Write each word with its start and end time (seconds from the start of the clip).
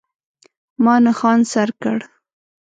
ما 0.83 0.95
نښان 1.05 1.39
سر 1.51 1.69
کړ. 1.81 1.99